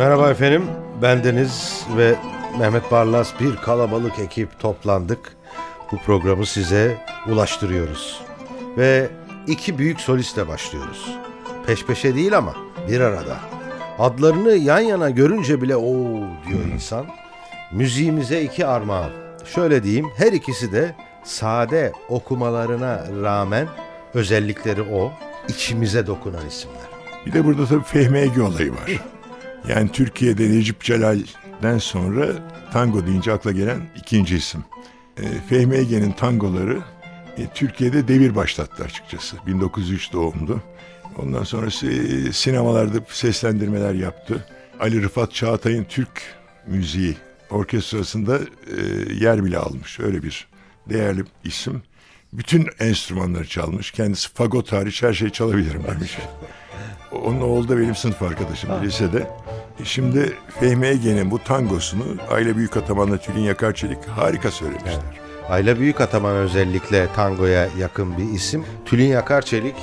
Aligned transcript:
Merhaba 0.00 0.30
efendim, 0.30 0.62
bendeniz 1.02 1.86
ve 1.96 2.14
Mehmet 2.58 2.90
Barlas 2.90 3.40
bir 3.40 3.56
kalabalık 3.56 4.18
ekip 4.18 4.60
toplandık. 4.60 5.36
Bu 5.92 5.98
programı 5.98 6.46
size 6.46 6.96
ulaştırıyoruz. 7.28 8.20
Ve 8.76 9.08
iki 9.46 9.78
büyük 9.78 10.00
solistle 10.00 10.48
başlıyoruz. 10.48 11.18
Peş 11.66 11.86
peşe 11.86 12.14
değil 12.14 12.38
ama 12.38 12.54
bir 12.88 13.00
arada. 13.00 13.36
Adlarını 13.98 14.50
yan 14.52 14.80
yana 14.80 15.10
görünce 15.10 15.62
bile 15.62 15.76
o 15.76 15.94
diyor 16.48 16.64
insan. 16.74 17.06
Müziğimize 17.72 18.42
iki 18.42 18.66
armağan. 18.66 19.10
Şöyle 19.44 19.82
diyeyim, 19.82 20.10
her 20.16 20.32
ikisi 20.32 20.72
de 20.72 20.94
sade 21.24 21.92
okumalarına 22.08 23.06
rağmen 23.22 23.68
özellikleri 24.14 24.82
o, 24.82 25.12
içimize 25.48 26.06
dokunan 26.06 26.46
isimler. 26.46 26.88
Bir 27.26 27.32
de 27.32 27.44
burada 27.44 27.66
tabii 27.66 27.84
Fehmi 27.84 28.18
Ege 28.18 28.42
olayı 28.42 28.72
var. 28.72 29.02
Yani 29.68 29.92
Türkiye'de 29.92 30.50
Necip 30.50 30.80
Celal'den 30.80 31.78
sonra 31.78 32.26
tango 32.72 33.06
deyince 33.06 33.32
akla 33.32 33.52
gelen 33.52 33.80
ikinci 33.96 34.36
isim. 34.36 34.64
E, 35.18 35.24
Fehmi 35.48 35.76
Ege'nin 35.76 36.12
tangoları 36.12 36.78
e, 37.38 37.46
Türkiye'de 37.54 38.08
devir 38.08 38.34
başlattı 38.34 38.84
açıkçası. 38.84 39.36
1903 39.46 40.12
doğumlu. 40.12 40.60
Ondan 41.18 41.44
sonrası 41.44 41.86
e, 41.86 42.32
sinemalarda 42.32 42.98
seslendirmeler 43.08 43.94
yaptı. 43.94 44.46
Ali 44.80 45.02
Rıfat 45.02 45.34
Çağatay'ın 45.34 45.84
Türk 45.84 46.22
müziği 46.66 47.16
orkestrasında 47.50 48.38
e, 48.38 48.42
yer 49.14 49.44
bile 49.44 49.58
almış. 49.58 50.00
Öyle 50.00 50.22
bir 50.22 50.48
değerli 50.88 51.24
isim. 51.44 51.82
Bütün 52.32 52.66
enstrümanları 52.78 53.46
çalmış. 53.48 53.90
Kendisi 53.90 54.28
fagot 54.34 54.72
hariç 54.72 55.02
her 55.02 55.12
şeyi 55.12 55.32
çalabilirim 55.32 55.84
demiş. 55.84 56.18
Onun 57.12 57.40
oğlu 57.40 57.68
da 57.68 57.78
benim 57.78 57.94
sınıf 57.94 58.22
arkadaşım 58.22 58.70
lisede. 58.82 59.26
E, 59.80 59.84
Şimdi 59.84 60.36
Fehmi 60.60 60.86
Ege'nin 60.86 61.30
bu 61.30 61.38
tangosunu 61.44 62.04
Aile 62.30 62.56
Büyük 62.56 62.76
Ataman'la 62.76 63.16
Tülin 63.16 63.40
Yakarçelik 63.40 64.08
harika 64.08 64.50
söylemişler. 64.50 64.94
Ayla 65.50 65.78
Büyük 65.78 66.00
Ataman 66.00 66.36
özellikle 66.36 67.06
tangoya 67.16 67.68
yakın 67.78 68.18
bir 68.18 68.34
isim. 68.34 68.64
Tülin 68.84 69.06
Yakar 69.08 69.42
Çelik 69.42 69.74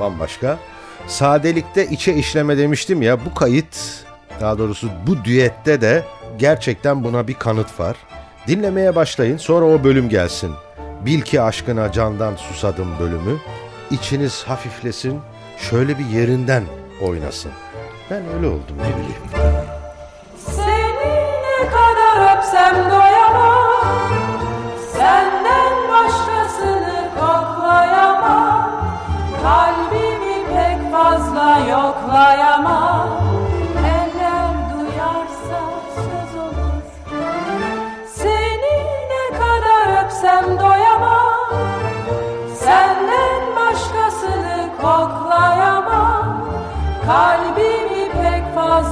bambaşka. 0.00 0.58
Sadelikte 1.06 1.86
içe 1.86 2.14
işleme 2.14 2.58
demiştim 2.58 3.02
ya 3.02 3.24
bu 3.24 3.34
kayıt 3.34 4.04
daha 4.40 4.58
doğrusu 4.58 4.88
bu 5.06 5.24
düette 5.24 5.80
de 5.80 6.04
gerçekten 6.38 7.04
buna 7.04 7.28
bir 7.28 7.34
kanıt 7.34 7.80
var. 7.80 7.96
Dinlemeye 8.46 8.96
başlayın 8.96 9.36
sonra 9.36 9.64
o 9.64 9.84
bölüm 9.84 10.08
gelsin. 10.08 10.52
Bil 11.06 11.20
ki 11.20 11.40
aşkına 11.40 11.92
candan 11.92 12.36
susadım 12.36 12.88
bölümü. 13.00 13.38
İçiniz 13.90 14.42
hafiflesin 14.42 15.20
şöyle 15.58 15.98
bir 15.98 16.04
yerinden 16.06 16.64
oynasın. 17.02 17.52
Ben 18.10 18.22
öyle 18.36 18.46
oldum 18.46 18.76
ne 18.78 18.96
bileyim. 18.96 19.24
Seni 20.46 21.14
ne 21.42 21.68
kadar 21.70 22.36
öpsem 22.38 22.74
doyamam. 22.90 23.84
Senden 24.92 25.72
başkasını 25.90 27.10
koklayamam. 27.20 28.70
Kalbimi 29.42 30.46
pek 30.54 30.92
fazla 30.92 31.58
yoklayamam. 31.58 33.08
Eller 33.78 34.54
duyarsa 34.74 35.60
söz 35.94 36.40
olur. 36.42 36.82
Seni 38.14 38.84
kadar 39.38 40.04
öpsem 40.04 40.58
doyamam 40.58 40.83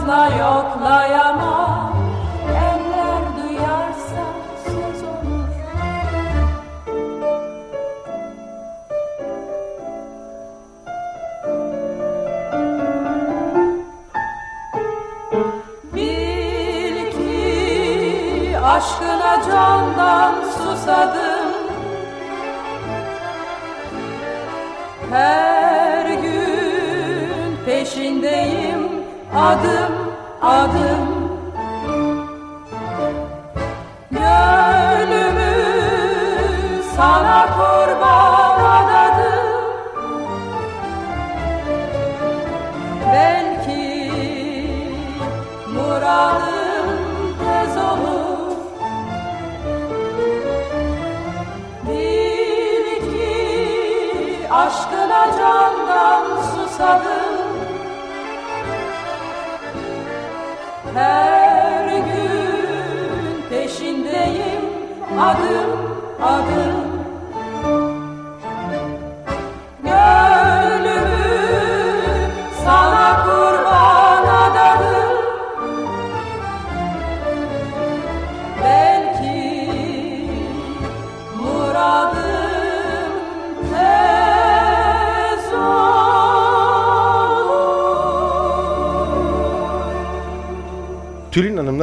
pek 0.02 0.08
fazla 0.08 0.26
yoklayamam. 0.26 1.96
Eller 2.48 3.22
duyarsa 3.36 4.24
söz 4.64 5.02
olur. 5.02 5.48
Bil 15.94 17.10
ki 17.12 18.58
aşkına 18.64 19.42
candan 19.46 20.34
susadım. 20.58 21.52
Her 25.10 26.06
gün 26.06 27.56
peşindeyim 27.66 28.90
adım 29.36 29.91
adım 30.52 31.22
Gönlümü 34.10 35.54
sana 36.96 37.46
kurban 37.56 38.58
adadım. 38.60 39.62
Belki 43.12 44.12
muradım 45.74 46.88
tez 47.38 47.76
olur. 47.76 48.56
Bil 51.88 52.86
ki 53.10 54.48
aşkına 54.50 55.26
candan 55.38 56.24
susadım 56.42 57.11
Her 60.94 61.88
gün 61.88 63.42
peşindeyim. 63.50 64.62
Adım 65.20 65.70
adım 66.22 66.91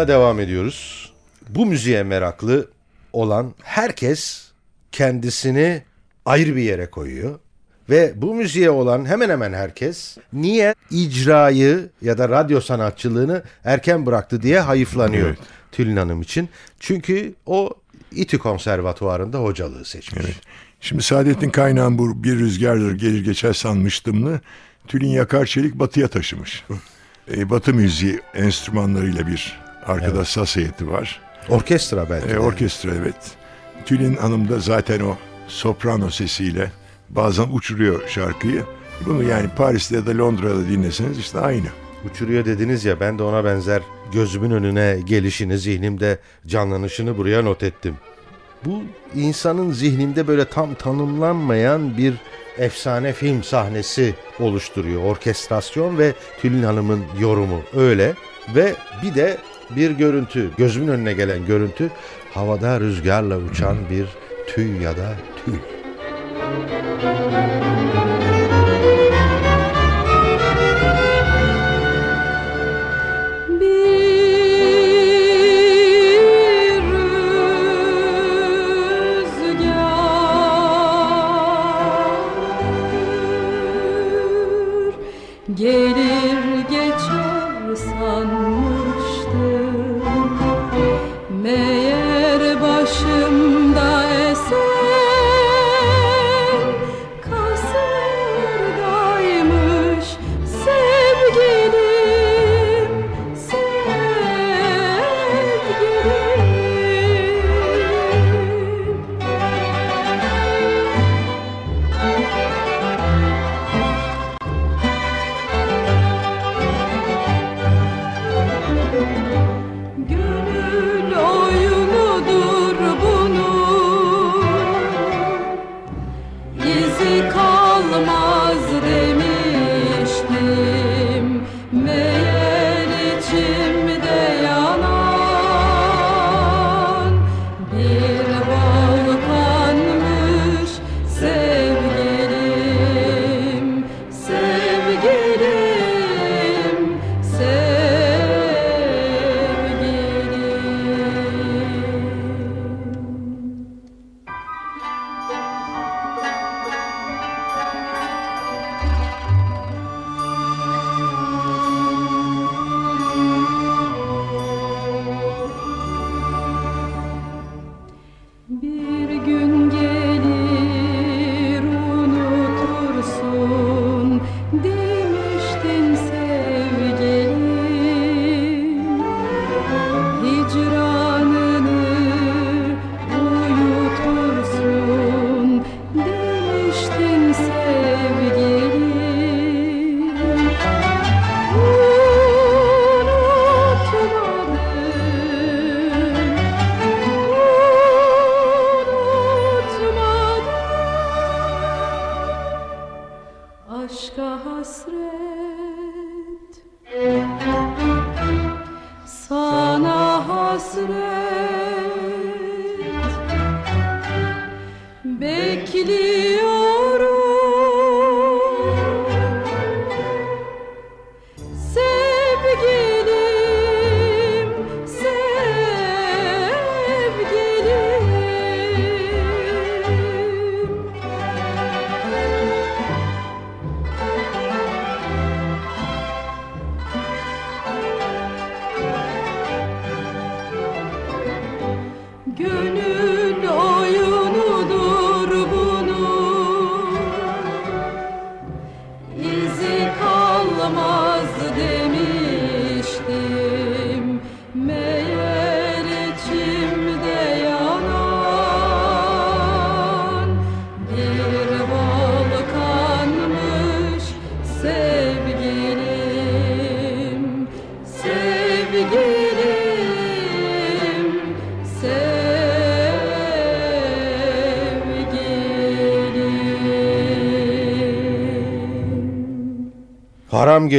devam 0.09 0.39
ediyoruz. 0.39 1.13
Bu 1.49 1.65
müziğe 1.65 2.03
meraklı 2.03 2.67
olan 3.13 3.53
herkes 3.63 4.51
kendisini 4.91 5.83
ayrı 6.25 6.55
bir 6.55 6.61
yere 6.61 6.89
koyuyor. 6.89 7.39
Ve 7.89 8.13
bu 8.15 8.35
müziğe 8.35 8.69
olan 8.69 9.05
hemen 9.05 9.29
hemen 9.29 9.53
herkes 9.53 10.17
niye 10.33 10.75
icrayı 10.91 11.89
ya 12.01 12.17
da 12.17 12.29
radyo 12.29 12.61
sanatçılığını 12.61 13.43
erken 13.63 14.05
bıraktı 14.05 14.41
diye 14.41 14.59
hayıflanıyor 14.59 15.27
Evet. 15.27 15.39
Tülin 15.71 15.97
Hanım 15.97 16.21
için. 16.21 16.49
Çünkü 16.79 17.33
o 17.45 17.69
İTÜ 18.11 18.39
Konservatuvarı'nda 18.39 19.39
hocalığı 19.39 19.85
seçmiş. 19.85 20.25
Evet. 20.25 20.35
Şimdi 20.81 21.03
Saadettin 21.03 21.49
Kaynağ'ın 21.49 21.97
bu 21.97 22.23
bir 22.23 22.39
rüzgardır 22.39 22.91
gelir 22.91 23.25
geçer 23.25 23.53
sanmıştımlı 23.53 24.41
Tülin 24.87 25.09
Yakarçelik 25.09 25.75
batıya 25.75 26.07
taşımış. 26.07 26.63
e, 27.35 27.49
batı 27.49 27.73
müziği 27.73 28.19
enstrümanlarıyla 28.33 29.27
bir 29.27 29.68
arkada 29.89 30.25
saz 30.25 30.55
heyeti 30.55 30.91
var. 30.91 31.21
Orkestra 31.49 32.09
belki. 32.09 32.27
E, 32.27 32.33
de. 32.33 32.39
orkestra 32.39 32.91
evet. 32.95 33.15
Tülin 33.85 34.15
Hanım 34.15 34.49
da 34.49 34.59
zaten 34.59 34.99
o 34.99 35.15
soprano 35.47 36.09
sesiyle 36.09 36.71
bazen 37.09 37.47
uçuruyor 37.53 38.07
şarkıyı. 38.07 38.63
Bunu 39.05 39.23
yani 39.23 39.49
Paris'te 39.57 39.95
ya 39.95 40.05
da 40.05 40.17
Londra'da 40.17 40.69
dinleseniz 40.69 41.19
işte 41.19 41.39
aynı. 41.39 41.67
Uçuruyor 42.11 42.45
dediniz 42.45 42.85
ya 42.85 42.99
ben 42.99 43.19
de 43.19 43.23
ona 43.23 43.45
benzer 43.45 43.81
gözümün 44.13 44.51
önüne 44.51 44.99
gelişini 45.05 45.57
zihnimde 45.57 46.19
canlanışını 46.47 47.17
buraya 47.17 47.41
not 47.41 47.63
ettim. 47.63 47.95
Bu 48.65 48.83
insanın 49.15 49.71
zihninde 49.71 50.27
böyle 50.27 50.45
tam 50.45 50.73
tanımlanmayan 50.73 51.97
bir 51.97 52.13
efsane 52.57 53.13
film 53.13 53.43
sahnesi 53.43 54.15
oluşturuyor. 54.39 55.03
Orkestrasyon 55.03 55.97
ve 55.97 56.13
Tülin 56.41 56.63
Hanım'ın 56.63 57.03
yorumu 57.19 57.61
öyle. 57.75 58.13
Ve 58.55 58.75
bir 59.03 59.15
de 59.15 59.37
bir 59.75 59.91
görüntü, 59.91 60.49
gözümün 60.57 60.87
önüne 60.87 61.13
gelen 61.13 61.45
görüntü 61.45 61.89
havada 62.33 62.79
rüzgarla 62.79 63.37
uçan 63.37 63.77
bir 63.89 64.05
tüy 64.47 64.81
ya 64.81 64.97
da 64.97 65.15
tül. 65.45 65.53
Bir 67.53 67.58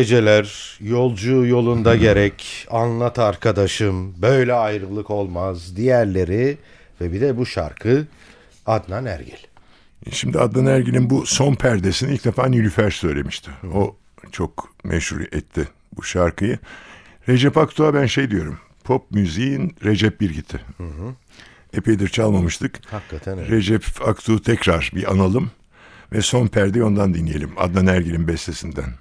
geceler, 0.00 0.78
yolcu 0.80 1.46
yolunda 1.46 1.96
gerek, 1.96 2.66
anlat 2.70 3.18
arkadaşım, 3.18 4.22
böyle 4.22 4.54
ayrılık 4.54 5.10
olmaz, 5.10 5.76
diğerleri 5.76 6.58
ve 7.00 7.12
bir 7.12 7.20
de 7.20 7.36
bu 7.36 7.46
şarkı 7.46 8.06
Adnan 8.66 9.06
Ergil. 9.06 9.36
Şimdi 10.10 10.38
Adnan 10.38 10.66
Ergil'in 10.66 11.10
bu 11.10 11.26
son 11.26 11.54
perdesini 11.54 12.14
ilk 12.14 12.24
defa 12.24 12.46
Nilüfer 12.46 12.90
söylemişti. 12.90 13.50
O 13.74 13.96
çok 14.32 14.74
meşhur 14.84 15.20
etti 15.20 15.68
bu 15.96 16.02
şarkıyı. 16.02 16.58
Recep 17.28 17.56
Aktuğ'a 17.56 17.94
ben 17.94 18.06
şey 18.06 18.30
diyorum. 18.30 18.58
Pop 18.84 19.10
müziğin 19.10 19.76
Recep 19.84 20.20
Birgit'i. 20.20 20.60
Epeydir 21.72 22.08
çalmamıştık. 22.08 22.92
Hakikaten 22.92 23.38
öyle. 23.38 23.50
Recep 23.50 23.84
Aktuğ'u 24.06 24.42
tekrar 24.42 24.90
bir 24.94 25.12
analım. 25.12 25.50
Ve 26.12 26.22
son 26.22 26.46
perdeyi 26.46 26.84
ondan 26.84 27.14
dinleyelim. 27.14 27.50
Adnan 27.56 27.86
Ergil'in 27.86 28.28
bestesinden. 28.28 28.94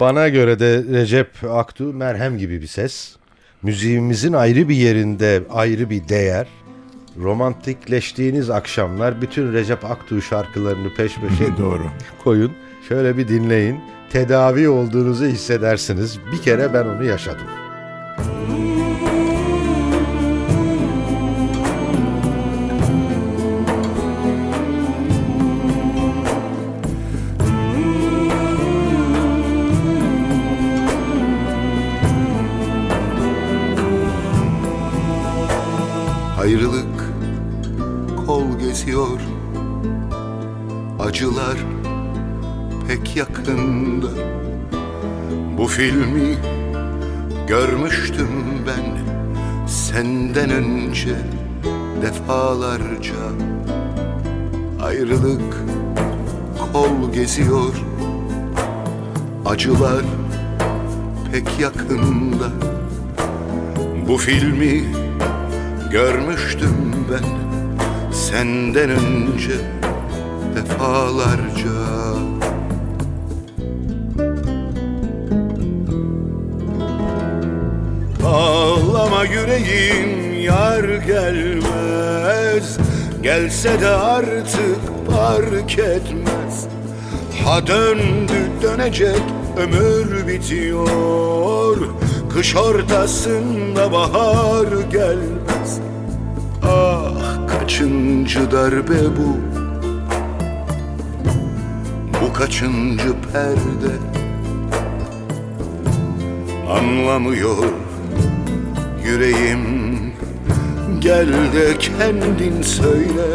Bana 0.00 0.28
göre 0.28 0.58
de 0.58 0.84
Recep 0.92 1.28
Aktu 1.50 1.84
merhem 1.84 2.38
gibi 2.38 2.62
bir 2.62 2.66
ses. 2.66 3.16
Müziğimizin 3.62 4.32
ayrı 4.32 4.68
bir 4.68 4.74
yerinde 4.76 5.42
ayrı 5.50 5.90
bir 5.90 6.08
değer. 6.08 6.46
Romantikleştiğiniz 7.18 8.50
akşamlar 8.50 9.22
bütün 9.22 9.52
Recep 9.52 9.84
Aktu 9.84 10.22
şarkılarını 10.22 10.94
peş 10.94 11.12
peşe 11.16 11.56
Doğru. 11.58 11.82
koyun. 12.24 12.52
Şöyle 12.88 13.16
bir 13.16 13.28
dinleyin. 13.28 13.80
Tedavi 14.10 14.68
olduğunuzu 14.68 15.24
hissedersiniz. 15.24 16.18
Bir 16.32 16.42
kere 16.42 16.74
ben 16.74 16.84
onu 16.84 17.04
yaşadım. 17.04 17.46
Senden 50.32 50.50
önce 50.50 51.16
defalarca 52.02 53.14
Ayrılık 54.82 55.56
kol 56.72 57.12
geziyor. 57.12 57.74
Acılar 59.46 60.02
pek 61.32 61.60
yakında. 61.60 62.50
Bu 64.08 64.16
filmi 64.16 64.84
görmüştüm 65.90 66.94
ben 67.12 67.28
Senden 68.12 68.90
önce 68.90 69.54
defalarca 70.56 72.01
yüreğim 79.58 80.40
yar 80.40 80.84
gelmez. 80.84 82.78
Gelse 83.22 83.80
de 83.80 83.88
artık 83.88 84.78
fark 85.10 85.78
etmez. 85.78 86.66
Ha 87.44 87.66
döndü 87.66 88.50
dönecek 88.62 89.22
ömür 89.56 90.26
bitiyor. 90.28 91.76
Kış 92.34 92.56
ortasında 92.56 93.92
bahar 93.92 94.66
gelmez. 94.92 95.80
Ah 96.62 97.48
kaçıncı 97.48 98.50
darbe 98.50 99.16
bu? 99.16 99.36
Bu 102.20 102.32
kaçıncı 102.32 103.14
perde? 103.32 103.92
Anlamıyor 106.70 107.81
yüreğim. 109.12 109.60
Gel 111.00 111.28
de 111.28 111.78
kendin 111.78 112.62
söyle. 112.62 113.26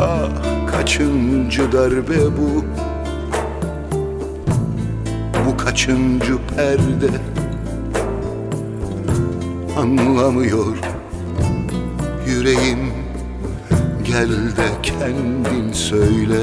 Ah 0.00 0.28
kaçıncı 0.72 1.72
darbe 1.72 2.16
bu? 2.38 2.64
Bu 5.46 5.56
kaçıncı 5.56 6.38
perde? 6.56 7.10
Anlamıyor 9.78 10.76
yüreğim. 12.26 12.92
Gel 14.04 14.30
de 14.30 14.68
kendin 14.82 15.72
söyle 15.72 16.38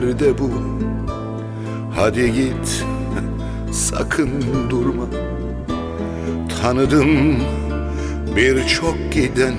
son 0.00 0.06
perde 0.06 0.38
bu 0.38 0.50
Hadi 1.96 2.32
git 2.32 2.84
sakın 3.72 4.30
durma. 4.70 5.04
Tanıdım 6.62 7.36
birçok 8.36 9.12
giden 9.12 9.54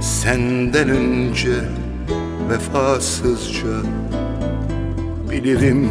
Senden 0.00 0.88
önce 0.88 1.54
vefasızca. 2.50 3.68
Bilirim 5.30 5.88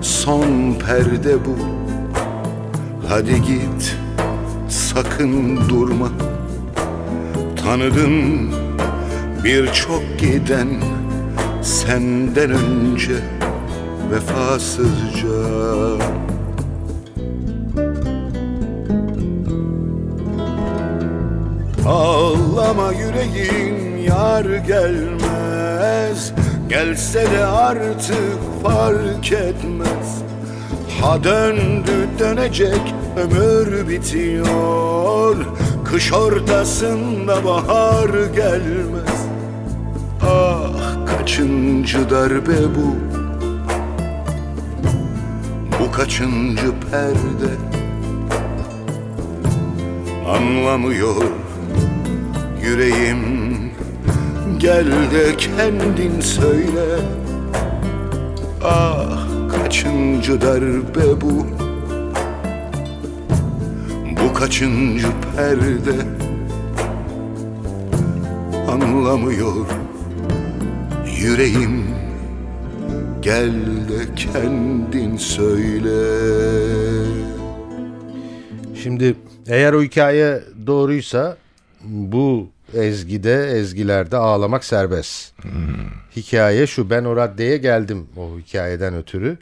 son 0.00 0.74
perde 0.86 1.34
bu. 1.44 1.56
Hadi 3.08 3.42
git 3.42 3.96
sakın 4.68 5.68
durma. 5.68 6.08
Tanıdım 7.64 8.50
birçok 9.44 10.02
giden 10.18 10.68
Senden 11.62 12.50
önce 12.50 13.16
vefasızca. 14.10 15.28
Ağlama 21.86 22.92
yüreğin 22.92 23.96
yar 23.96 24.44
gelmez. 24.44 26.32
Gelse 26.68 27.30
de 27.30 27.44
artık 27.44 28.38
fark 28.62 29.32
etmez. 29.32 30.22
Ha 31.00 31.24
döndü 31.24 32.08
dönecek 32.18 32.94
ömür 33.16 33.88
bitiyor. 33.88 35.36
Kış 35.84 36.12
ortasında 36.12 37.44
bahar 37.44 38.10
gelmez 38.34 39.31
Ah 40.26 41.06
kaçıncı 41.06 42.10
darbe 42.10 42.74
bu? 42.74 42.96
Bu 45.80 45.92
kaçıncı 45.92 46.72
perde? 46.90 47.52
Anlamıyor 50.28 51.24
yüreğim. 52.62 53.42
Gel 54.58 54.86
de 54.86 55.36
kendin 55.36 56.20
söyle. 56.20 57.00
Ah 58.64 59.26
kaçıncı 59.50 60.40
darbe 60.40 61.20
bu? 61.20 61.46
Bu 64.22 64.34
kaçıncı 64.34 65.06
perde? 65.36 65.96
Anlamıyor 68.72 69.81
yüreğim 71.22 71.84
Gel 73.20 73.52
de 73.88 74.14
kendin 74.16 75.16
söyle 75.16 75.98
Şimdi 78.82 79.14
eğer 79.46 79.72
o 79.72 79.82
hikaye 79.82 80.42
doğruysa 80.66 81.36
bu 81.84 82.48
ezgide, 82.74 83.50
ezgilerde 83.50 84.16
ağlamak 84.16 84.64
serbest. 84.64 85.32
Hikaye 86.16 86.66
şu 86.66 86.90
ben 86.90 87.04
o 87.04 87.16
raddeye 87.16 87.56
geldim 87.56 88.06
o 88.16 88.38
hikayeden 88.38 88.94
ötürü. 88.94 89.38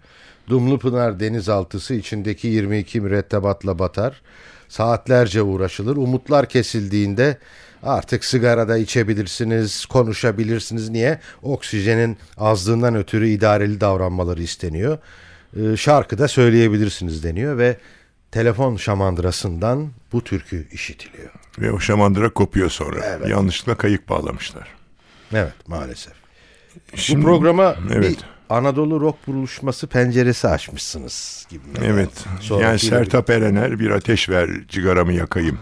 Dumlupınar 0.48 1.20
denizaltısı 1.20 1.94
içindeki 1.94 2.48
22 2.48 3.00
mürettebatla 3.00 3.78
batar. 3.78 4.22
Saatlerce 4.68 5.42
uğraşılır. 5.42 5.96
Umutlar 5.96 6.48
kesildiğinde 6.48 7.36
artık 7.82 8.24
sigarada 8.24 8.78
içebilirsiniz, 8.78 9.86
konuşabilirsiniz. 9.86 10.88
Niye? 10.88 11.20
Oksijenin 11.42 12.18
azlığından 12.36 12.94
ötürü 12.94 13.28
idareli 13.28 13.80
davranmaları 13.80 14.42
isteniyor. 14.42 14.98
Ee, 15.56 15.76
şarkıda 15.76 16.28
söyleyebilirsiniz 16.28 17.24
deniyor 17.24 17.58
ve 17.58 17.76
telefon 18.30 18.76
şamandırasından 18.76 19.90
bu 20.12 20.24
türkü 20.24 20.68
işitiliyor. 20.72 21.30
Ve 21.58 21.72
o 21.72 21.80
şamandıra 21.80 22.32
kopuyor 22.32 22.70
sonra. 22.70 23.28
Yanlışlıkla 23.28 23.74
kayık 23.74 24.08
bağlamışlar. 24.08 24.68
Evet 25.32 25.52
maalesef. 25.66 26.12
Şimdi- 26.94 27.22
bu 27.22 27.26
programa 27.26 27.76
evet. 27.92 28.10
bir 28.10 28.16
Anadolu 28.50 29.00
rock 29.00 29.26
buluşması 29.26 29.86
penceresi 29.86 30.48
açmışsınız 30.48 31.46
gibi. 31.50 31.62
Evet. 31.84 32.10
Sonraki 32.40 32.64
yani 32.64 32.78
Sertap 32.78 33.30
Erener 33.30 33.78
bir 33.78 33.90
ateş 33.90 34.28
ver 34.28 34.50
cigaramı 34.68 35.12
yakayım. 35.12 35.58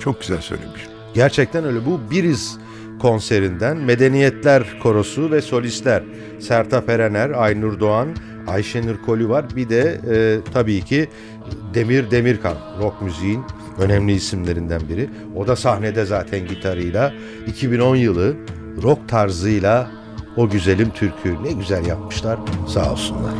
Çok 0.00 0.20
güzel 0.20 0.40
söylemiş. 0.40 0.91
Gerçekten 1.14 1.64
öyle. 1.64 1.86
Bu 1.86 2.00
Biriz 2.10 2.58
konserinden 3.00 3.76
Medeniyetler 3.76 4.78
Korosu 4.82 5.30
ve 5.30 5.40
solistler 5.40 6.02
Sertap 6.40 6.88
Erener, 6.88 7.30
Aynur 7.30 7.80
Doğan, 7.80 8.08
Ayşenur 8.46 8.96
Koli 9.06 9.28
var. 9.28 9.44
Bir 9.56 9.68
de 9.68 10.00
e, 10.10 10.52
tabii 10.52 10.80
ki 10.80 11.08
Demir 11.74 12.10
Demirkan 12.10 12.56
rock 12.80 13.02
müziğin 13.02 13.44
önemli 13.78 14.12
isimlerinden 14.12 14.80
biri. 14.88 15.10
O 15.36 15.46
da 15.46 15.56
sahnede 15.56 16.04
zaten 16.04 16.46
gitarıyla 16.46 17.12
2010 17.46 17.96
yılı 17.96 18.36
rock 18.82 19.08
tarzıyla 19.08 19.90
o 20.36 20.48
güzelim 20.48 20.90
türkü 20.90 21.36
ne 21.44 21.52
güzel 21.52 21.86
yapmışlar. 21.86 22.38
Sağ 22.68 22.92
olsunlar. 22.92 23.32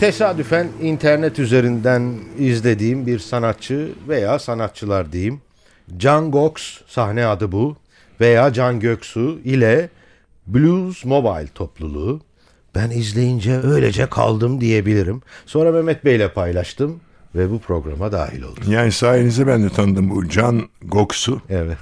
Tesadüfen 0.00 0.68
internet 0.82 1.38
üzerinden 1.38 2.14
izlediğim 2.38 3.06
bir 3.06 3.18
sanatçı 3.18 3.88
veya 4.08 4.38
sanatçılar 4.38 5.12
diyeyim. 5.12 5.40
Can 5.96 6.30
Gox 6.30 6.80
sahne 6.86 7.26
adı 7.26 7.52
bu 7.52 7.76
veya 8.20 8.52
Can 8.52 8.80
Göksu 8.80 9.38
ile 9.44 9.88
Blues 10.46 11.04
Mobile 11.04 11.48
topluluğu. 11.54 12.20
Ben 12.74 12.90
izleyince 12.90 13.60
öylece 13.60 14.06
kaldım 14.06 14.60
diyebilirim. 14.60 15.22
Sonra 15.46 15.72
Mehmet 15.72 16.04
Bey 16.04 16.16
ile 16.16 16.32
paylaştım 16.32 17.00
ve 17.34 17.50
bu 17.50 17.58
programa 17.58 18.12
dahil 18.12 18.42
oldum. 18.42 18.62
Yani 18.68 18.92
sayenizde 18.92 19.46
ben 19.46 19.62
de 19.62 19.70
tanıdım 19.70 20.10
bu 20.10 20.28
Can 20.28 20.62
Goksu. 20.82 21.42
Evet 21.50 21.78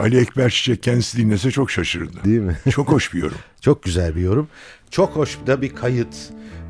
Ali 0.00 0.20
Ekber 0.20 0.50
Çiçek 0.50 0.82
kendisi 0.82 1.18
dinlese 1.18 1.50
çok 1.50 1.70
şaşırdı. 1.70 2.24
değil 2.24 2.40
mi? 2.40 2.56
Çok 2.70 2.88
hoş 2.88 3.14
bir 3.14 3.18
yorum. 3.18 3.36
Çok 3.60 3.82
güzel 3.82 4.16
bir 4.16 4.20
yorum. 4.20 4.48
Çok 4.90 5.16
hoş 5.16 5.38
da 5.46 5.62
bir 5.62 5.74
kayıt. 5.74 6.14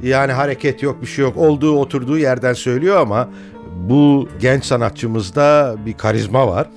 Yani 0.02 0.32
hareket 0.32 0.82
yok 0.82 1.02
bir 1.02 1.06
şey 1.06 1.24
yok. 1.24 1.36
Olduğu 1.36 1.78
oturduğu 1.78 2.18
yerden 2.18 2.52
söylüyor 2.52 2.96
ama 2.96 3.28
bu 3.88 4.28
genç 4.40 4.64
sanatçımızda 4.64 5.76
bir 5.86 5.92
karizma 5.92 6.48
var. 6.48 6.68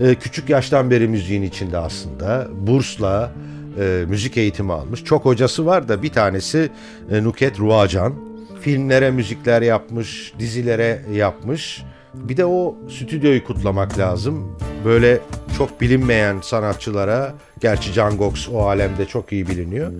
Ee, 0.00 0.14
küçük 0.14 0.48
yaştan 0.50 0.90
beri 0.90 1.08
müziğin 1.08 1.42
içinde 1.42 1.78
aslında. 1.78 2.48
Bursla 2.52 3.32
e, 3.80 4.04
müzik 4.08 4.36
eğitimi 4.36 4.72
almış. 4.72 5.04
Çok 5.04 5.24
hocası 5.24 5.66
var 5.66 5.88
da 5.88 6.02
bir 6.02 6.12
tanesi 6.12 6.70
e, 7.10 7.24
Nuket 7.24 7.60
Ruacan. 7.60 8.14
Filmlere 8.60 9.10
müzikler 9.10 9.62
yapmış, 9.62 10.32
dizilere 10.38 11.02
yapmış. 11.12 11.82
Bir 12.14 12.36
de 12.36 12.46
o 12.46 12.76
stüdyoyu 12.88 13.44
kutlamak 13.44 13.98
lazım. 13.98 14.56
Böyle 14.84 15.20
çok 15.58 15.80
bilinmeyen 15.80 16.40
sanatçılara, 16.42 17.34
gerçi 17.60 17.92
Can 17.92 18.16
Gox 18.16 18.48
o 18.48 18.60
alemde 18.60 19.06
çok 19.06 19.32
iyi 19.32 19.48
biliniyor, 19.48 19.92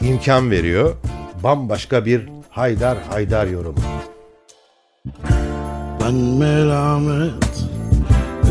imkan 0.00 0.50
veriyor. 0.50 0.94
Bambaşka 1.44 2.04
bir 2.04 2.28
Haydar 2.50 2.98
Haydar 3.10 3.46
yorumu. 3.46 3.78
Ben 6.00 6.14
melamet 6.14 7.64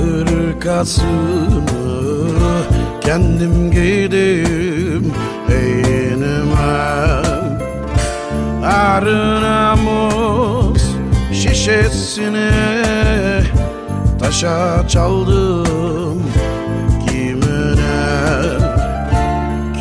ırkasını 0.09 1.63
kendim 3.01 3.71
giydim 3.71 5.13
eynime 5.49 6.57
Arınamız 8.63 10.46
şişesini 11.67 12.51
taşa 14.19 14.87
çaldım 14.87 16.23
kimine? 17.07 18.41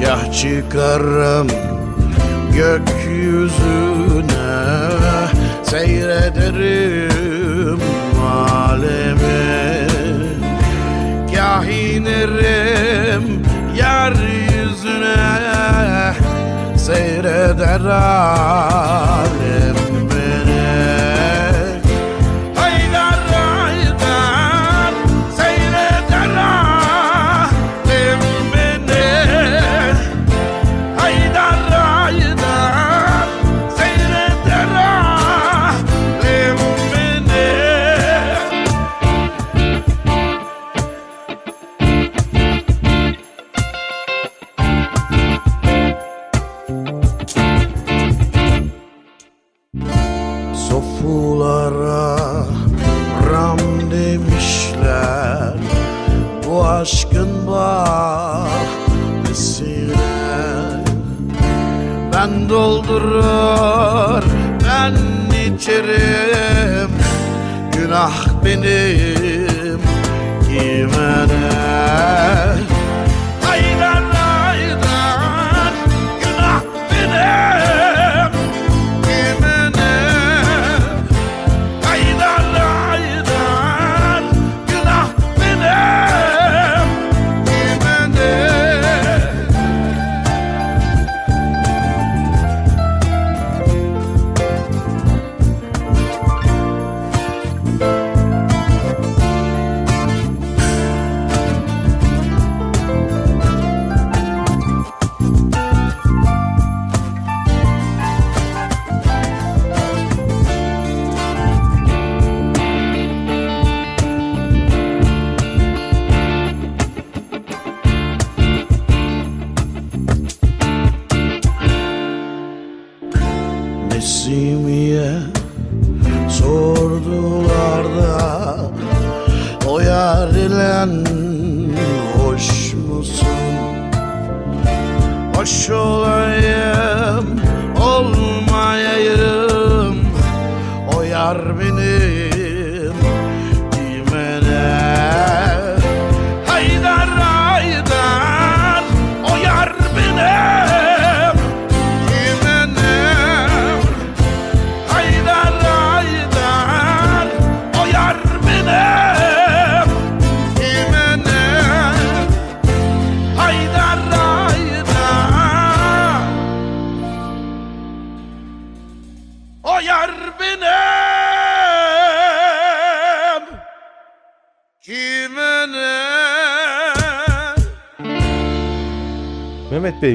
Kah 0.00 0.32
çıkarım 0.32 1.48
gökyüzüne 2.54 4.26
seyrederim 5.62 7.00
alemi 8.22 9.86
Kah 11.34 11.64
inerim 11.64 13.42
yeryüzüne 13.76 15.16
seyreder 16.76 17.80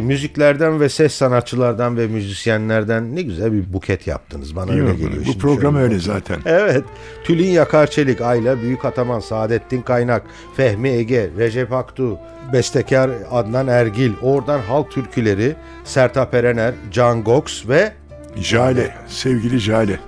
müziklerden 0.02 0.80
ve 0.80 0.90
ses 0.90 1.14
sanatçılardan 1.14 1.98
ve 1.98 2.08
müzisyenlerden 2.08 3.16
ne 3.16 3.22
güzel 3.22 3.54
bir 3.54 3.74
buket 3.74 4.08
yaptınız. 4.08 4.56
Bana 4.56 4.72
öyle 4.72 4.94
geliyor. 4.94 5.24
bu 5.28 5.38
program 5.38 5.74
şöyle. 5.74 5.86
öyle 5.86 6.00
zaten. 6.00 6.40
Evet. 6.46 6.84
Tülin 7.24 7.50
Yakar 7.50 7.88
Çelik, 7.88 8.22
Ayla 8.22 8.62
Büyük 8.62 8.86
Ataman, 8.86 9.20
Saadettin 9.20 9.82
Kaynak, 9.82 10.24
Fehmi 10.58 10.90
Ege, 10.90 11.30
Recep 11.38 11.74
Aktu, 11.74 12.18
bestekar 12.54 13.10
Adnan 13.32 13.68
Ergil, 13.68 14.12
oradan 14.22 14.60
halk 14.60 14.92
türküleri, 14.92 15.56
Sertab 15.84 16.34
Erener, 16.34 16.74
Can 16.92 17.24
Gox 17.24 17.68
ve 17.68 17.92
Jale, 18.36 18.96
sevgili 19.08 19.60
Jale. 19.60 20.00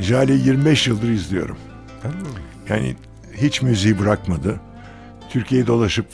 Jale'yi 0.00 0.46
25 0.46 0.86
yıldır 0.86 1.08
izliyorum. 1.08 1.56
Yani 2.68 2.96
hiç 3.36 3.62
müziği 3.62 3.98
bırakmadı. 3.98 4.60
Türkiye'yi 5.30 5.66
dolaşıp 5.66 6.06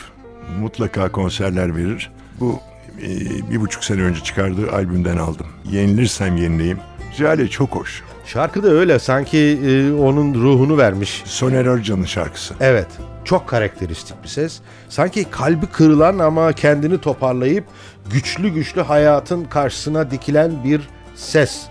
mutlaka 0.61 1.12
konserler 1.12 1.77
verir. 1.77 2.11
Bu 2.40 2.61
e, 3.02 3.09
bir 3.50 3.61
buçuk 3.61 3.85
sene 3.85 4.02
önce 4.02 4.20
çıkardığı 4.20 4.72
albümden 4.72 5.16
aldım. 5.16 5.46
Yenilirsem 5.70 6.37
yenileyim. 6.37 6.78
Jale 7.16 7.48
çok 7.48 7.70
hoş. 7.70 8.02
Şarkı 8.26 8.62
da 8.62 8.68
öyle 8.68 8.98
sanki 8.98 9.38
e, 9.38 9.92
onun 9.92 10.35
ruhunu 10.35 10.78
vermiş. 10.78 11.22
Soner 11.26 11.66
Arıcan'ın 11.66 12.04
şarkısı. 12.04 12.54
Evet. 12.61 12.87
Çok 13.24 13.48
karakteristik 13.48 14.22
bir 14.22 14.28
ses. 14.28 14.61
Sanki 14.88 15.24
kalbi 15.24 15.66
kırılan 15.66 16.18
ama 16.18 16.52
kendini 16.52 17.00
toparlayıp 17.00 17.64
güçlü 18.12 18.48
güçlü 18.48 18.80
hayatın 18.80 19.44
karşısına 19.44 20.11
dikilen 20.11 20.64
bir 20.64 20.88
ses 21.14 21.62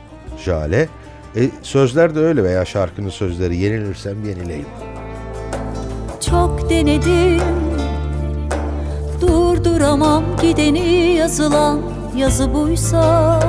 Jale. 0.45 0.89
E, 1.35 1.49
sözler 1.61 2.15
de 2.15 2.19
öyle 2.19 2.43
veya 2.43 2.65
şarkının 2.65 3.09
sözleri 3.09 3.57
yenilirsem 3.57 4.23
yenileyim. 4.23 4.65
Çok 6.29 6.69
denedim 6.69 7.72
Durduramam 9.63 10.23
gideni 10.41 11.15
yazılan 11.15 11.79
yazı 12.15 12.53
buysa. 12.53 13.39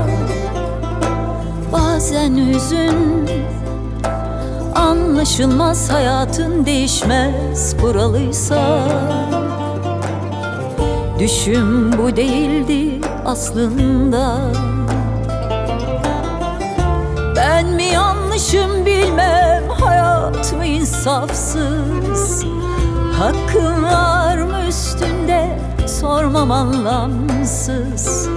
Bazen 1.73 2.37
hüzün 2.37 3.29
Anlaşılmaz 4.75 5.91
hayatın 5.93 6.67
değişmez 6.67 7.77
kuralıysa. 7.81 8.89
Düşüm 11.19 11.93
bu 11.99 12.17
değildi 12.17 13.01
aslında. 13.25 14.39
Ben 17.37 17.67
mi 17.67 17.85
yanlışım 17.85 18.87
bilmem 18.87 19.69
hayat 19.69 20.53
mı 20.53 20.67
insafsız? 20.67 22.45
Hakkın 23.19 23.83
var 23.85 24.39
mı 24.39 24.69
üstünde 24.69 25.64
sormam 25.89 26.51
anlamsız. 26.51 28.29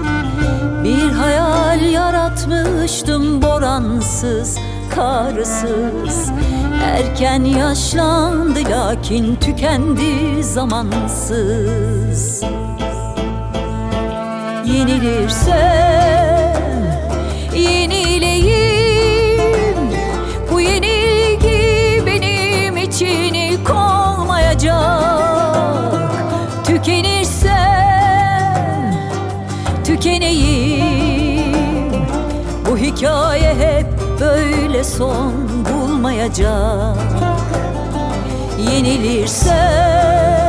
Bir 0.83 1.11
hayal 1.11 1.81
yaratmıştım 1.81 3.41
boransız 3.41 4.57
karsız. 4.95 6.31
Erken 6.83 7.43
yaşlandı 7.43 8.59
lakin 8.69 9.35
tükendi 9.35 10.43
zamansız. 10.43 12.43
Yenilirsem 14.65 15.86
son 34.97 35.33
bulmayacak 35.65 36.97
Yenilirsem 38.71 40.46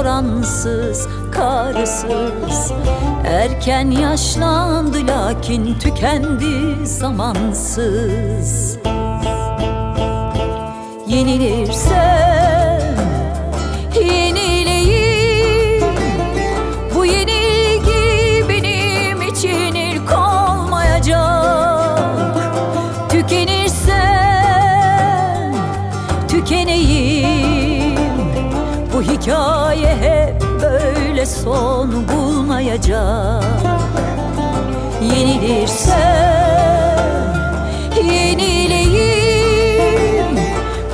boransız 0.00 1.08
karsız. 1.32 2.72
Erken 3.24 3.90
yaşlandı 3.90 4.98
lakin 5.06 5.78
tükendi 5.78 6.86
zamansız. 6.86 8.78
Yenilirsem 11.06 12.59
son 31.44 32.08
bulmayacak 32.08 33.44
Yenilirsem 35.02 36.40
yenileyim. 38.12 39.60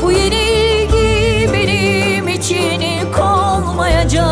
Bu 0.02 0.12
yenilgi 0.12 1.50
benim 1.52 2.28
için 2.28 2.80
ilk 2.80 3.18
olmayacak 3.18 4.26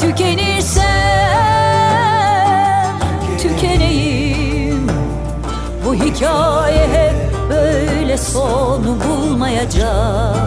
Tükenirsem 0.00 0.82
tükeneyim. 3.42 4.86
Bu 5.86 5.94
hikaye 5.94 6.86
hep 6.88 7.14
böyle 7.50 8.18
son 8.18 8.84
bulmayacak 8.84 10.46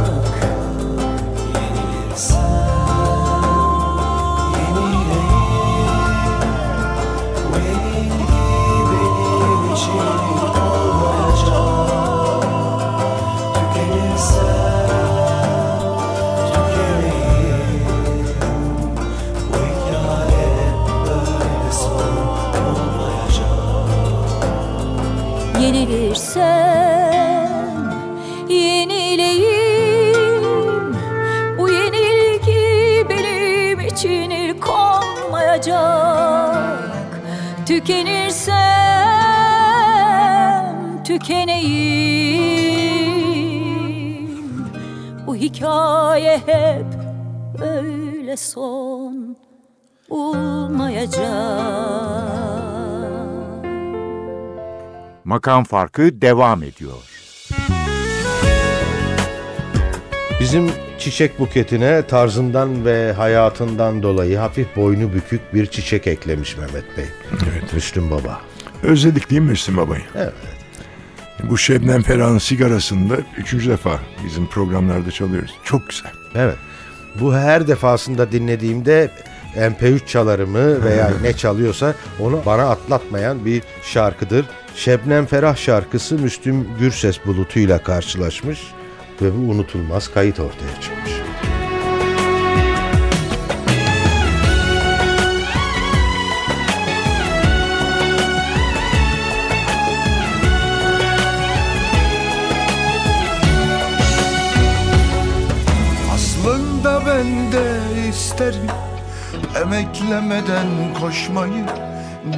tükeneyim 41.26 42.46
Bu 45.28 45.36
hikaye 45.36 46.38
hep 46.38 46.86
böyle 47.60 48.38
son 48.38 49.38
bulmayacak 50.10 51.26
Makam 55.24 55.64
farkı 55.64 56.22
devam 56.22 56.64
ediyor. 56.64 56.98
Bizim 60.40 60.72
çiçek 61.00 61.40
buketine 61.40 62.08
tarzından 62.08 62.86
ve 62.86 63.14
hayatından 63.14 64.04
dolayı 64.04 64.38
hafif 64.38 64.76
boynu 64.76 65.14
bükük 65.14 65.54
bir 65.54 65.66
çiçek 65.66 66.08
eklemiş 66.08 66.58
Mehmet 66.58 66.98
Bey. 66.98 67.06
Evet. 67.32 67.74
Müslüm 67.74 68.12
Baba. 68.12 68.42
Özledik 68.84 69.30
değil 69.30 69.42
mi 69.42 69.50
Müslüm 69.50 69.78
Baba'yı? 69.78 70.04
Evet. 70.16 70.55
Bu 71.44 71.58
Şebnem 71.58 72.02
Ferah'ın 72.02 72.38
sigarasında 72.38 73.18
üçüncü 73.38 73.70
defa 73.70 74.00
bizim 74.26 74.48
programlarda 74.48 75.12
çalıyoruz. 75.12 75.54
Çok 75.64 75.90
güzel. 75.90 76.12
Evet. 76.36 76.56
Bu 77.20 77.36
her 77.36 77.68
defasında 77.68 78.32
dinlediğimde 78.32 79.12
MP3 79.56 80.06
çalarımı 80.06 80.86
veya 80.86 81.12
ne 81.22 81.34
çalıyorsa 81.34 81.94
onu 82.20 82.42
bana 82.46 82.70
atlatmayan 82.70 83.46
bir 83.46 83.64
şarkıdır. 83.84 84.46
Şebnem 84.76 85.26
Ferah 85.26 85.56
şarkısı 85.56 86.16
Müslüm 86.16 86.68
Gürses 86.80 87.26
bulutuyla 87.26 87.84
karşılaşmış 87.84 88.60
ve 89.22 89.38
bu 89.38 89.52
unutulmaz 89.52 90.14
kayıt 90.14 90.40
ortaya 90.40 90.82
çıkmış. 90.82 91.12
Ben 107.26 107.52
de 107.52 108.10
isterim 108.10 108.70
Emeklemeden 109.62 110.68
koşmayı. 111.02 111.66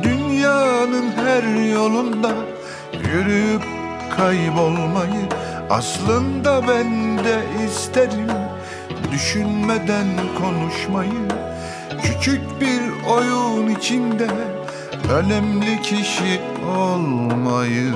Dünyanın 0.03 1.11
her 1.15 1.71
yolunda 1.73 2.31
Yürüyüp 2.93 3.63
kaybolmayı. 4.17 5.29
Aslında 5.69 6.67
ben 6.67 7.17
de 7.17 7.39
isterim 7.67 8.27
Düşünmeden 9.11 10.07
konuşmayı. 10.41 11.27
Küçük 12.03 12.61
bir 12.61 13.09
oyun 13.11 13.75
içinde 13.75 14.27
Önemli 15.13 15.81
kişi 15.81 16.41
olmayı. 16.77 17.93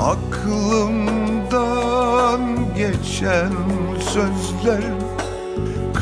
Aklımdan 0.00 1.25
geçen 2.76 3.52
sözler 4.00 4.82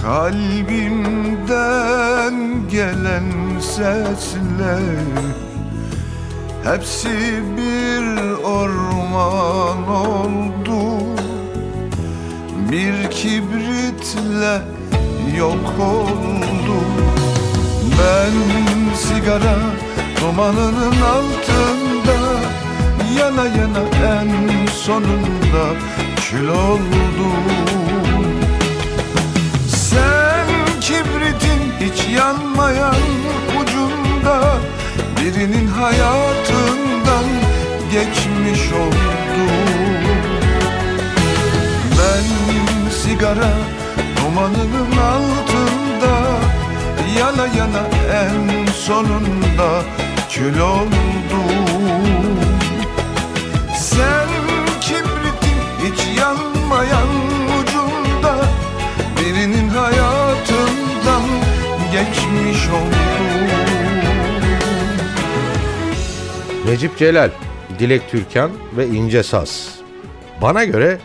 Kalbimden 0.05 1.45
gelen 2.71 3.61
sesler. 3.61 4.83
Hepsi 6.65 7.43
bir 7.57 8.05
orman 8.43 9.89
oldu. 9.89 10.83
Bir 12.71 13.11
kibritle 13.11 14.63
yok 15.39 15.75
oldu. 15.81 16.79
Ben 17.99 18.35
sigara 18.95 19.57
dumanının 20.21 21.01
altında 21.01 22.19
Yana 23.19 23.47
yana 23.47 23.83
en 24.21 24.31
sonunda 24.67 25.65
kül 26.31 26.49
oldum. 26.49 27.45
Sen 29.69 30.47
kibritin 30.81 31.63
hiç 31.81 32.17
yanmayan 32.17 32.95
ucunda 33.61 34.57
Birinin 35.21 35.67
hayatından 35.67 37.25
geçmiş 37.93 38.73
oldum. 38.73 39.55
Ben 41.91 42.25
sigara 42.91 43.53
dumanının 44.17 44.97
altında 44.97 46.15
Yana 47.19 47.47
yana 47.47 47.87
en 48.13 48.67
sonunda 48.73 49.83
kül 50.31 50.59
oldum 50.59 52.44
yanmayan 56.91 57.09
ucunda 57.63 58.45
Birinin 59.21 59.69
hayatından 59.69 61.23
geçmiş 61.93 62.69
oldum 62.69 63.05
Necip 66.67 66.99
Celal, 66.99 67.31
Dilek 67.79 68.11
Türkan 68.11 68.51
ve 68.77 68.87
İnce 68.89 69.23
Saz. 69.23 69.79
Bana 70.43 70.65
göre 70.65 70.99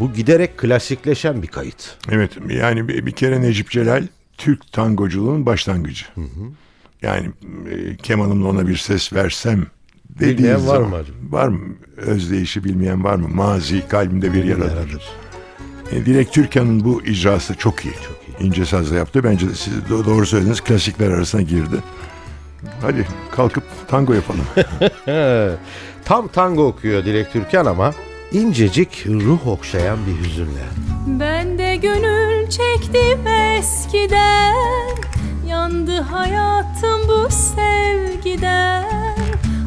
bu 0.00 0.12
giderek 0.12 0.58
klasikleşen 0.58 1.42
bir 1.42 1.46
kayıt. 1.46 1.96
Evet 2.10 2.30
yani 2.50 2.88
bir, 2.88 3.06
bir 3.06 3.12
kere 3.12 3.40
Necip 3.42 3.70
Celal 3.70 4.06
Türk 4.38 4.72
tangoculuğun 4.72 5.46
başlangıcı. 5.46 6.04
Yani 7.02 7.30
e, 7.70 7.96
kemanımla 7.96 8.48
ona 8.48 8.68
bir 8.68 8.76
ses 8.76 9.12
versem 9.12 9.66
dediği 10.10 10.38
Bilmeyen 10.38 10.66
var 10.66 10.74
zaman- 10.76 10.90
mı 10.90 10.96
acaba? 10.96 11.16
Var 11.30 11.48
mı? 11.48 11.60
Özdeyişi 11.96 12.64
bilmeyen 12.64 13.04
var 13.04 13.14
mı? 13.16 13.28
Mazi 13.28 13.88
kalbimde 13.88 14.32
bir 14.32 14.44
yaradır. 14.44 14.68
Yaradır. 14.76 15.02
E, 15.92 16.06
Dilek 16.06 16.32
Türkan'ın 16.32 16.84
bu 16.84 17.02
icrası 17.02 17.54
çok 17.54 17.84
iyi. 17.84 17.94
Çok 17.94 18.40
iyi. 18.40 18.46
İnce 18.48 18.64
sazla 18.66 18.96
yaptı. 18.96 19.24
Bence 19.24 19.48
de 19.48 19.54
siz 19.54 19.74
do- 19.74 20.06
doğru 20.06 20.26
söylediniz. 20.26 20.60
Klasikler 20.60 21.10
arasına 21.10 21.42
girdi. 21.42 21.76
Hadi 22.82 23.06
kalkıp 23.30 23.64
tango 23.88 24.12
yapalım. 24.12 24.44
Tam 26.04 26.28
tango 26.28 26.66
okuyor 26.66 27.04
Dilek 27.04 27.32
Türkan 27.32 27.66
ama 27.66 27.92
incecik 28.32 29.06
ruh 29.06 29.46
okşayan 29.46 29.98
bir 30.06 30.26
hüzünle. 30.26 30.64
Ben 31.06 31.58
de 31.58 31.76
gönül 31.76 32.50
çektim 32.50 33.26
eskiden 33.26 34.54
Yandı 35.48 36.00
hayatım 36.00 37.00
bu 37.08 37.28
sevgiden 37.30 38.86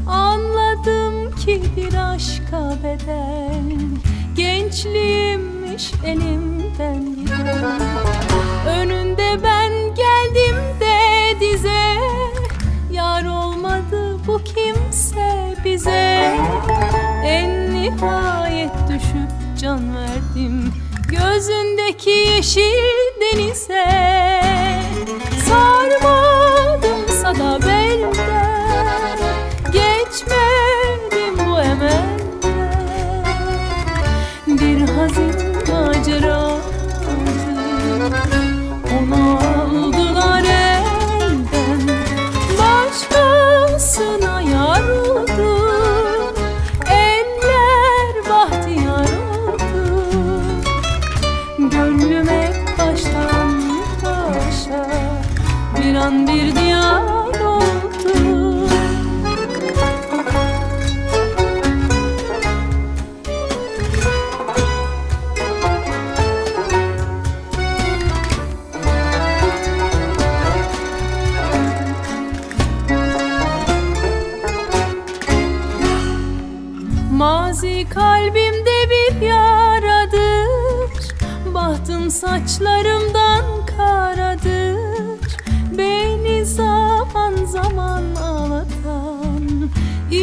Anladım 0.08 1.36
ki 1.36 1.62
bir 1.78 2.14
aşka 2.14 2.76
bedel 2.84 3.62
Gençliğimmiş 4.36 5.94
elimden 6.06 7.16
giden 7.16 7.82
Önünde 8.68 9.44
ben 9.44 9.72
geldim 9.96 10.56
de 10.80 11.40
dize. 11.40 11.96
Yar 12.92 13.26
olmadı 13.26 14.20
bu 14.28 14.42
kimse 14.44 15.56
bize. 15.66 16.38
En 17.24 17.74
nihayet 17.74 18.72
düşüp 18.90 19.60
can 19.62 19.96
verdim. 19.96 20.74
Gözündeki 21.10 22.10
yeşil 22.10 23.12
denize 23.22 24.05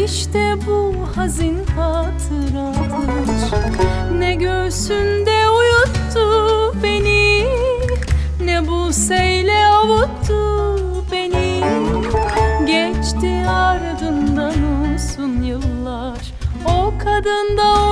İşte 0.05 0.55
bu 0.67 0.95
hazin 1.17 1.59
hatıradır. 1.77 3.53
Ne 4.19 4.35
göğsünde 4.35 5.49
uyuttu 5.49 6.75
beni 6.83 7.47
Ne 8.45 8.69
bu 8.69 8.93
seyle 8.93 9.67
avuttu 9.67 10.77
beni. 11.13 11.61
Geçti 12.67 13.45
ardından 13.49 14.55
uzun 14.95 15.43
yıllar 15.43 16.33
O 16.67 16.93
kadın 17.05 17.57
da 17.57 17.92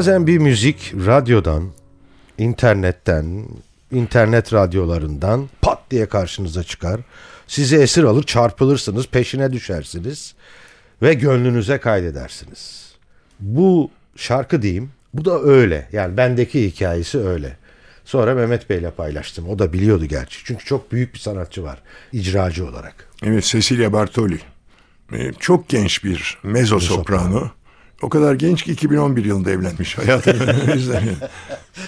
Bazen 0.00 0.26
bir 0.26 0.38
müzik 0.38 0.92
radyodan, 1.06 1.70
internetten, 2.38 3.44
internet 3.92 4.52
radyolarından 4.52 5.48
pat 5.62 5.78
diye 5.90 6.06
karşınıza 6.06 6.62
çıkar. 6.62 7.00
Sizi 7.46 7.76
esir 7.76 8.04
alır, 8.04 8.22
çarpılırsınız, 8.22 9.06
peşine 9.06 9.52
düşersiniz 9.52 10.34
ve 11.02 11.14
gönlünüze 11.14 11.78
kaydedersiniz. 11.78 12.94
Bu 13.40 13.90
şarkı 14.16 14.62
diyeyim, 14.62 14.90
bu 15.14 15.24
da 15.24 15.42
öyle. 15.42 15.88
Yani 15.92 16.16
bendeki 16.16 16.66
hikayesi 16.66 17.18
öyle. 17.18 17.56
Sonra 18.04 18.34
Mehmet 18.34 18.70
Bey'le 18.70 18.90
paylaştım. 18.96 19.48
O 19.48 19.58
da 19.58 19.72
biliyordu 19.72 20.04
gerçi. 20.04 20.38
Çünkü 20.44 20.64
çok 20.64 20.92
büyük 20.92 21.14
bir 21.14 21.18
sanatçı 21.18 21.62
var 21.62 21.82
icracı 22.12 22.68
olarak. 22.68 23.08
Evet 23.22 23.44
Cecilia 23.44 23.92
Bartoli. 23.92 24.38
Ee, 25.12 25.32
Çok 25.40 25.68
genç 25.68 26.04
bir 26.04 26.38
mezzo 26.42 26.80
soprano. 26.80 27.50
O 28.02 28.08
kadar 28.08 28.34
genç 28.34 28.62
ki 28.62 28.72
2011 28.72 29.24
yılında 29.24 29.50
evlenmiş 29.50 29.98
hayatının 29.98 30.46
önümüzden. 30.46 31.02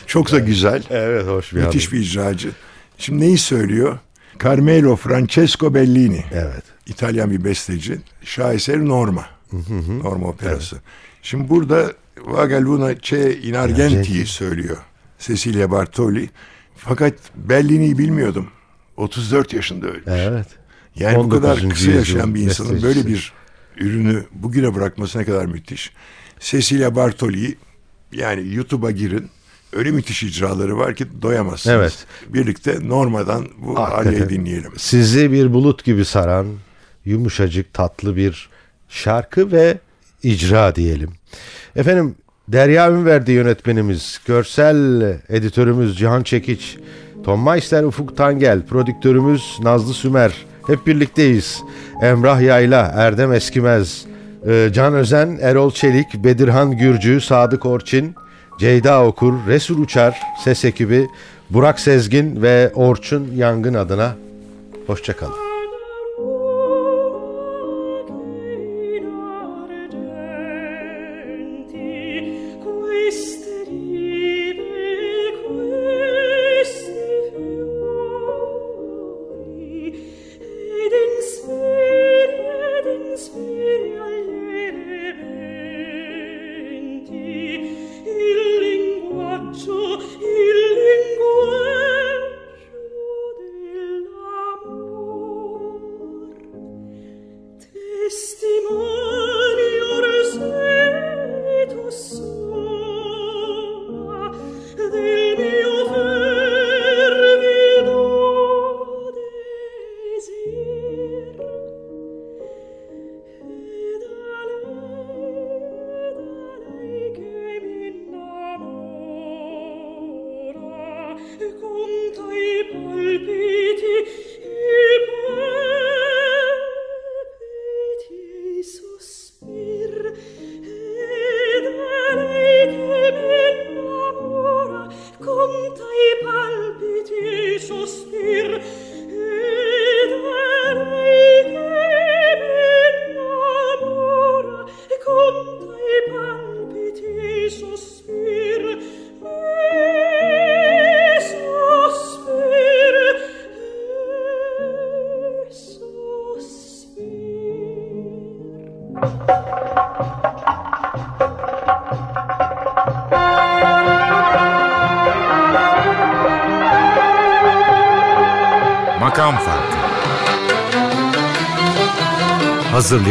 Çok 0.07 0.33
da 0.33 0.38
güzel. 0.38 0.83
Evet 0.90 1.27
hoş 1.27 1.53
bir 1.53 1.64
Müthiş 1.64 1.92
bir 1.92 2.01
icracı. 2.01 2.51
Şimdi 2.98 3.20
neyi 3.25 3.38
söylüyor? 3.38 3.98
Carmelo 4.44 4.96
Francesco 4.96 5.75
Bellini. 5.75 6.25
Evet. 6.33 6.62
İtalyan 6.87 7.31
bir 7.31 7.44
besteci. 7.44 7.98
Şaheser 8.25 8.79
Norma. 8.79 9.27
Norma 10.03 10.29
operası. 10.29 10.77
Şimdi 11.22 11.48
burada 11.48 11.92
Vagaluna 12.20 13.01
C'e 13.01 13.40
in 13.40 13.55
Argenti'yi 13.55 14.27
söylüyor. 14.27 14.77
Cecilia 15.18 15.70
Bartoli. 15.70 16.31
Fakat 16.77 17.14
Bellini'yi 17.35 17.98
bilmiyordum. 17.98 18.46
34 18.96 19.52
yaşında 19.52 19.87
ölmüş. 19.87 20.02
Evet. 20.06 20.46
Yani 20.96 21.19
bu 21.19 21.29
kadar 21.29 21.58
19. 21.58 21.69
kısa 21.69 21.90
yaşayan 21.90 22.35
bir 22.35 22.40
insanın 22.40 22.71
bestecisi. 22.71 22.96
böyle 22.96 23.08
bir 23.15 23.33
ürünü 23.77 24.25
bugüne 24.33 24.75
bırakması 24.75 25.18
ne 25.18 25.25
kadar 25.25 25.46
müthiş. 25.46 25.92
Cecilia 26.40 26.94
Bartoli 26.96 27.54
yani 28.12 28.54
YouTube'a 28.54 28.90
girin. 28.90 29.31
Öyle 29.73 29.90
müthiş 29.90 30.23
icraları 30.23 30.79
var 30.79 30.94
ki 30.94 31.06
doyamazsınız. 31.23 31.77
Evet. 31.77 32.06
Birlikte 32.35 32.88
Norma'dan 32.88 33.48
bu 33.58 33.79
Hakikaten. 33.79 34.29
Dinleyelim. 34.29 34.73
Sizi 34.77 35.33
bir 35.33 35.52
bulut 35.52 35.85
gibi 35.85 36.04
saran 36.04 36.46
yumuşacık 37.04 37.75
tatlı 37.75 38.16
bir 38.16 38.48
şarkı 38.88 39.52
ve 39.52 39.79
icra 40.23 40.75
diyelim. 40.75 41.10
Efendim 41.77 42.14
Derya 42.48 42.92
Ünverdi 42.92 43.33
yönetmenimiz, 43.33 44.20
görsel 44.27 45.02
editörümüz 45.29 45.98
Cihan 45.98 46.23
Çekiç, 46.23 46.79
Tom 47.25 47.44
Meister, 47.44 47.83
Ufuk 47.83 48.16
Tangel, 48.16 48.66
prodüktörümüz 48.66 49.58
Nazlı 49.62 49.94
Sümer. 49.94 50.33
Hep 50.67 50.87
birlikteyiz. 50.87 51.63
Emrah 52.02 52.40
Yayla, 52.40 52.92
Erdem 52.96 53.33
Eskimez, 53.33 54.04
e, 54.48 54.71
Can 54.73 54.94
Özen, 54.94 55.38
Erol 55.42 55.71
Çelik, 55.71 56.15
Bedirhan 56.15 56.77
Gürcü, 56.77 57.21
Sadık 57.21 57.67
Orçin, 57.67 58.15
Ceyda 58.60 59.04
Okur, 59.04 59.35
Resul 59.48 59.83
Uçar, 59.83 60.21
Ses 60.44 60.65
ekibi, 60.65 61.08
Burak 61.50 61.81
Sezgin 61.81 62.42
ve 62.42 62.73
Orçun 62.75 63.31
Yangın 63.35 63.75
adına 63.75 64.17
hoşçakalın. 64.87 65.41